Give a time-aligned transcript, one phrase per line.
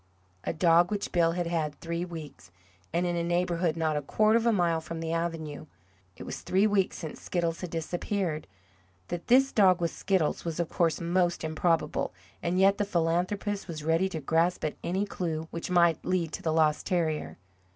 [0.45, 2.49] A dog which Bill had had three weeks
[2.91, 5.67] and in a neighbourhood not a quarter of a mile from the avenue.
[6.17, 8.47] It was three weeks since Skiddles had disappeared.
[9.09, 13.83] That this dog was Skiddles was of course most improbable, and yet the philanthropist was
[13.83, 17.37] ready to grasp at any clue which might lead to the lost terrier.